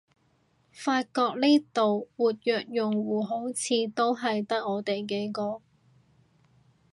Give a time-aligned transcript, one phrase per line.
[0.71, 5.61] 發覺呢度活躍用戶好似都係得我哋幾個